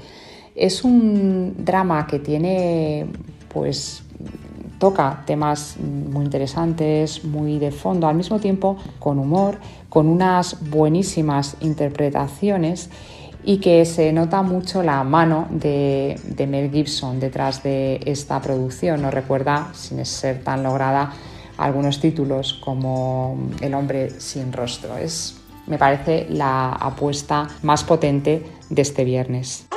Es 0.56 0.82
un 0.82 1.64
drama 1.64 2.08
que 2.08 2.18
tiene, 2.18 3.06
pues, 3.54 4.02
toca 4.80 5.22
temas 5.26 5.76
muy 5.78 6.24
interesantes, 6.24 7.24
muy 7.24 7.60
de 7.60 7.70
fondo, 7.70 8.08
al 8.08 8.16
mismo 8.16 8.40
tiempo 8.40 8.76
con 8.98 9.20
humor, 9.20 9.58
con 9.88 10.08
unas 10.08 10.56
buenísimas 10.68 11.56
interpretaciones 11.60 12.90
y 13.44 13.58
que 13.58 13.84
se 13.84 14.12
nota 14.12 14.42
mucho 14.42 14.82
la 14.82 15.04
mano 15.04 15.46
de, 15.50 16.20
de 16.24 16.46
Mel 16.48 16.72
Gibson 16.72 17.20
detrás 17.20 17.62
de 17.62 18.00
esta 18.06 18.40
producción. 18.40 19.02
Nos 19.02 19.14
recuerda, 19.14 19.68
sin 19.72 20.04
ser 20.04 20.42
tan 20.42 20.64
lograda, 20.64 21.12
algunos 21.58 22.00
títulos 22.00 22.54
como 22.54 23.50
El 23.60 23.74
hombre 23.74 24.10
sin 24.18 24.52
rostro. 24.52 24.96
Es, 24.96 25.36
me 25.66 25.76
parece, 25.76 26.26
la 26.30 26.70
apuesta 26.70 27.48
más 27.62 27.84
potente 27.84 28.46
de 28.70 28.82
este 28.82 29.04
viernes. 29.04 29.67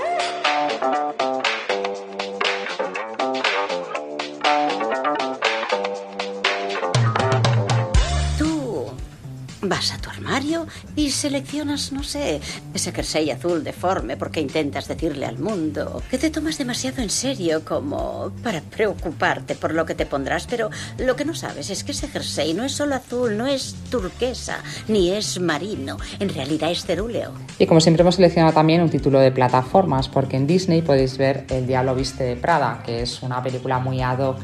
Vas 9.72 9.94
a 9.94 9.98
tu 10.00 10.10
armario 10.10 10.68
y 10.98 11.12
seleccionas, 11.12 11.94
no 11.94 12.04
sé, 12.04 12.42
ese 12.74 12.92
jersey 12.92 13.32
azul 13.32 13.63
deforme 13.63 14.18
porque 14.18 14.42
intentas 14.42 14.90
decirle 14.90 15.25
al 15.25 15.40
mundo 15.40 16.04
que 16.12 16.18
te 16.18 16.30
tomas 16.30 16.58
demasiado 16.58 17.01
en 17.01 17.10
serio 17.10 17.63
como 17.63 18.34
para 18.44 18.60
preocuparte 18.60 19.56
por 19.56 19.74
lo 19.74 19.86
que 19.86 19.96
te 19.96 20.06
pondrás, 20.06 20.46
pero 20.46 20.70
lo 20.98 21.16
que 21.16 21.24
no 21.24 21.34
sabes 21.34 21.70
es 21.70 21.86
que 21.86 21.94
ese 21.94 22.10
jersey 22.10 22.54
no 22.54 22.66
es 22.66 22.74
solo 22.74 22.96
azul, 22.96 23.38
no 23.38 23.48
es 23.48 23.74
turquesa, 23.90 24.58
ni 24.90 25.12
es 25.12 25.40
marino, 25.40 25.96
en 26.20 26.28
realidad 26.28 26.70
es 26.70 26.84
cerúleo. 26.84 27.32
Y 27.58 27.66
como 27.66 27.80
siempre 27.80 28.01
hemos 28.01 28.16
seleccionado 28.16 28.54
también 28.54 28.82
un 28.82 28.90
título 28.90 29.22
de 29.22 29.32
plataformas, 29.32 30.10
porque 30.10 30.36
en 30.36 30.48
Disney 30.48 30.82
podéis 30.82 31.18
ver 31.18 31.46
El 31.50 31.66
diablo 31.66 31.96
viste 31.96 32.25
de 32.25 32.36
Prada, 32.36 32.84
que 32.86 33.04
es 33.04 33.24
una 33.24 33.42
película 33.42 33.80
muy 33.80 34.01
ad 34.01 34.20
hoc 34.20 34.40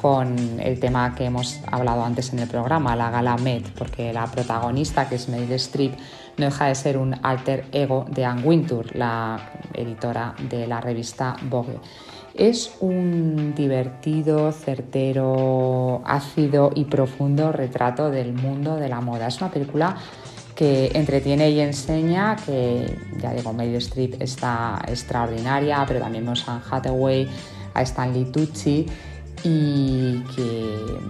con 0.00 0.58
el 0.60 0.80
tema 0.80 1.14
que 1.14 1.26
hemos 1.26 1.60
hablado 1.70 2.02
antes 2.02 2.32
en 2.32 2.38
el 2.38 2.48
programa, 2.48 2.96
la 2.96 3.10
gala 3.10 3.36
Met, 3.36 3.68
porque 3.72 4.14
la 4.14 4.26
protagonista, 4.26 5.06
que 5.06 5.16
es 5.16 5.28
Meryl 5.28 5.52
Streep, 5.52 5.92
no 6.38 6.46
deja 6.46 6.66
de 6.66 6.74
ser 6.74 6.96
un 6.96 7.14
alter 7.22 7.66
ego 7.70 8.06
de 8.08 8.24
Anne 8.24 8.42
Wintour, 8.42 8.96
la 8.96 9.50
editora 9.74 10.34
de 10.48 10.66
la 10.66 10.80
revista 10.80 11.36
Vogue. 11.42 11.78
Es 12.34 12.76
un 12.80 13.54
divertido, 13.54 14.52
certero, 14.52 16.00
ácido 16.06 16.70
y 16.74 16.84
profundo 16.84 17.52
retrato 17.52 18.10
del 18.10 18.32
mundo 18.32 18.76
de 18.76 18.88
la 18.88 19.02
moda. 19.02 19.26
Es 19.26 19.42
una 19.42 19.50
película 19.50 19.96
que 20.54 20.92
entretiene 20.94 21.50
y 21.50 21.60
enseña, 21.60 22.36
que 22.36 22.96
ya 23.20 23.34
digo, 23.34 23.52
Meryl 23.52 23.76
Streep 23.76 24.22
está 24.22 24.80
extraordinaria, 24.88 25.84
pero 25.86 26.00
también 26.00 26.24
vemos 26.24 26.48
a 26.48 26.62
Hathaway, 26.70 27.28
a 27.74 27.82
Stanley 27.82 28.24
Tucci 28.24 28.86
y 29.44 30.22
que 30.34 31.00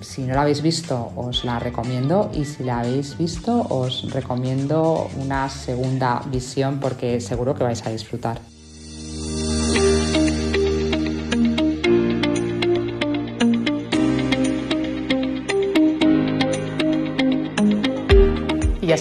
si 0.00 0.22
no 0.22 0.34
la 0.34 0.42
habéis 0.42 0.62
visto 0.62 1.12
os 1.16 1.44
la 1.44 1.58
recomiendo 1.58 2.30
y 2.34 2.44
si 2.44 2.64
la 2.64 2.80
habéis 2.80 3.16
visto 3.18 3.66
os 3.70 4.10
recomiendo 4.12 5.08
una 5.16 5.48
segunda 5.48 6.22
visión 6.30 6.80
porque 6.80 7.20
seguro 7.20 7.54
que 7.54 7.64
vais 7.64 7.84
a 7.86 7.90
disfrutar. 7.90 8.40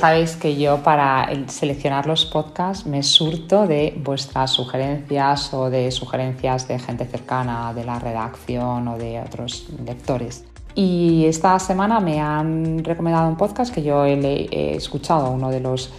Sabéis 0.06 0.36
que 0.36 0.56
yo 0.56 0.84
para 0.84 1.28
seleccionar 1.48 2.06
los 2.06 2.28
podcasts 2.28 2.86
me 2.86 3.02
surto 3.02 3.66
de 3.66 4.00
vuestras 4.04 4.52
sugerencias 4.52 5.52
o 5.52 5.72
de 5.72 5.90
sugerencias 5.90 6.68
de 6.68 6.78
gente 6.78 7.06
cercana 7.06 7.74
de 7.74 7.84
la 7.86 7.98
redacción 7.98 8.88
o 8.88 9.00
de 9.00 9.20
otros 9.20 9.66
lectores. 9.84 10.46
Y 10.76 11.26
esta 11.26 11.58
semana 11.58 12.00
me 12.02 12.22
han 12.22 12.84
recomendado 12.84 13.28
un 13.28 13.36
podcast 13.36 13.74
que 13.74 13.82
yo 13.82 14.06
he, 14.06 14.76
escuchado, 14.76 15.32
uno 15.32 15.50
de 15.50 15.60
los 15.60 15.92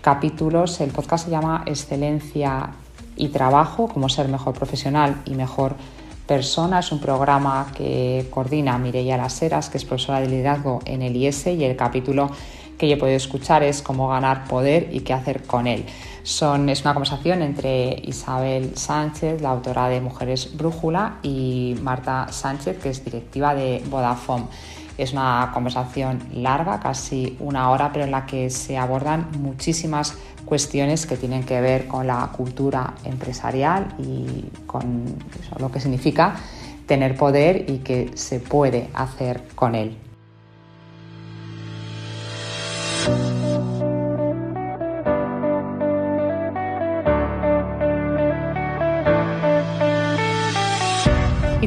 capítulos. 0.00 0.80
El 0.80 0.92
podcast 0.92 1.26
se 1.26 1.30
llama 1.30 1.62
Excelencia 1.66 2.70
y 3.14 3.28
Trabajo, 3.28 3.88
cómo 3.88 4.08
ser 4.08 4.28
mejor 4.28 4.54
profesional 4.54 5.20
y 5.26 5.34
mejor 5.34 5.74
persona. 6.26 6.78
Es 6.78 6.92
un 6.92 7.00
programa 7.00 7.66
que 7.76 8.26
coordina 8.30 8.78
Mireia 8.78 9.18
Las 9.18 9.42
Heras, 9.42 9.68
que 9.68 9.76
es 9.76 9.84
profesora 9.84 10.20
de 10.20 10.28
liderazgo 10.28 10.78
en 10.86 11.02
el 11.02 11.14
IS, 11.14 11.48
y 11.48 11.62
el 11.62 11.76
capítulo 11.76 12.30
que 12.80 12.88
yo 12.88 12.94
he 12.94 12.96
podido 12.96 13.18
escuchar 13.18 13.62
es 13.62 13.82
cómo 13.82 14.08
ganar 14.08 14.44
poder 14.48 14.88
y 14.90 15.00
qué 15.00 15.12
hacer 15.12 15.42
con 15.42 15.66
él. 15.66 15.84
Son, 16.22 16.70
es 16.70 16.80
una 16.80 16.94
conversación 16.94 17.42
entre 17.42 18.00
Isabel 18.06 18.74
Sánchez, 18.74 19.42
la 19.42 19.50
autora 19.50 19.90
de 19.90 20.00
Mujeres 20.00 20.56
Brújula, 20.56 21.18
y 21.22 21.76
Marta 21.82 22.28
Sánchez, 22.30 22.78
que 22.78 22.88
es 22.88 23.04
directiva 23.04 23.54
de 23.54 23.82
Vodafone. 23.90 24.46
Es 24.96 25.12
una 25.12 25.50
conversación 25.52 26.22
larga, 26.32 26.80
casi 26.80 27.36
una 27.38 27.70
hora, 27.70 27.92
pero 27.92 28.06
en 28.06 28.12
la 28.12 28.24
que 28.24 28.48
se 28.48 28.78
abordan 28.78 29.28
muchísimas 29.38 30.14
cuestiones 30.46 31.04
que 31.04 31.18
tienen 31.18 31.44
que 31.44 31.60
ver 31.60 31.86
con 31.86 32.06
la 32.06 32.30
cultura 32.34 32.94
empresarial 33.04 33.88
y 33.98 34.46
con 34.66 35.04
lo 35.58 35.70
que 35.70 35.80
significa 35.80 36.34
tener 36.86 37.14
poder 37.14 37.68
y 37.68 37.78
qué 37.78 38.10
se 38.14 38.40
puede 38.40 38.88
hacer 38.94 39.42
con 39.54 39.74
él. 39.74 39.98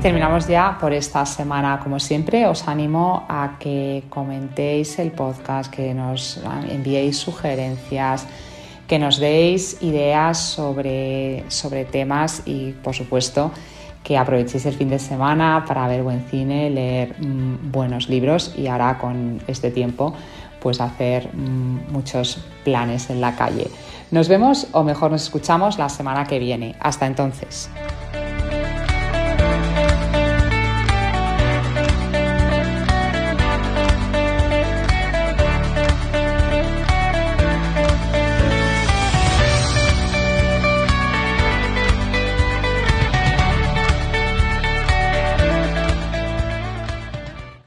Terminamos 0.04 0.50
ya 0.50 0.78
por 0.82 0.92
esta 0.92 1.26
semana. 1.26 1.80
Como 1.82 1.98
siempre, 1.98 2.46
os 2.46 2.68
animo 2.68 3.26
a 3.30 3.56
que 3.58 4.04
comentéis 4.10 5.00
el 5.00 5.12
podcast, 5.12 5.74
que 5.74 5.94
nos 5.94 6.42
enviéis 6.70 7.18
sugerencias, 7.18 8.28
que 8.86 9.00
nos 9.00 9.18
deis 9.18 9.78
ideas 9.82 10.38
sobre, 10.38 11.46
sobre 11.48 11.86
temas 11.86 12.42
y, 12.46 12.74
por 12.84 12.94
supuesto, 12.94 13.52
que 14.04 14.18
aprovechéis 14.18 14.66
el 14.66 14.74
fin 14.74 14.90
de 14.90 15.00
semana 15.00 15.64
para 15.66 15.88
ver 15.88 16.04
buen 16.04 16.26
cine, 16.26 16.70
leer 16.70 17.16
mm, 17.18 17.72
buenos 17.72 18.10
libros 18.10 18.54
y 18.58 18.68
ahora 18.68 18.98
con 18.98 19.42
este 19.48 19.72
tiempo 19.72 20.14
pues 20.60 20.82
hacer 20.82 21.30
mm, 21.34 21.94
muchos 21.94 22.44
planes 22.66 23.10
en 23.10 23.22
la 23.22 23.38
calle. 23.38 23.72
Nos 24.12 24.28
vemos 24.28 24.68
o 24.74 24.84
mejor 24.84 25.12
nos 25.12 25.24
escuchamos 25.24 25.78
la 25.78 25.88
semana 25.88 26.26
que 26.26 26.40
viene. 26.40 26.76
Hasta 26.82 27.06
entonces. 27.06 27.70